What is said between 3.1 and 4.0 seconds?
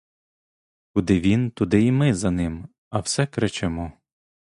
кричимо: